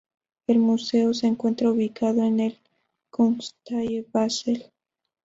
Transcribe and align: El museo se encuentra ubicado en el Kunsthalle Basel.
El 0.47 0.57
museo 0.57 1.13
se 1.13 1.27
encuentra 1.27 1.69
ubicado 1.69 2.23
en 2.23 2.39
el 2.39 2.57
Kunsthalle 3.11 4.03
Basel. 4.11 4.71